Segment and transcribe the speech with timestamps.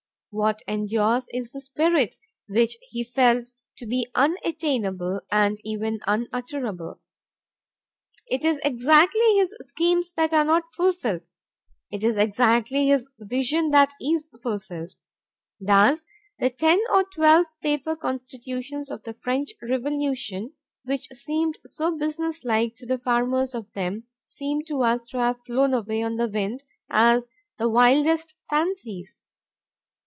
[0.33, 2.15] What endures is the spirit,
[2.47, 7.01] which he felt to be unattainable and even unutterable.
[8.27, 11.27] It is exactly his schemes that are not fulfilled;
[11.91, 14.93] it is exactly his vision that is fulfilled.
[15.59, 16.05] Thus
[16.39, 20.53] the ten or twelve paper constitutions of the French Revolution,
[20.85, 25.43] which seemed so business like to the framers of them, seem to us to have
[25.45, 27.27] flown away on the wind as
[27.59, 29.19] the wildest fancies.